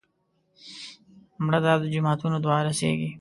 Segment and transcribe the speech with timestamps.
[1.43, 3.09] مړه ته د جوماتونو دعا رسېږي